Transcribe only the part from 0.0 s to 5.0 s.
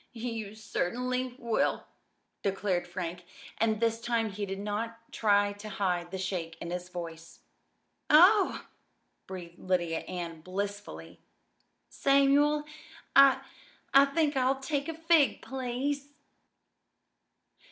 "You certainly will!" declared Frank. And this time he did not even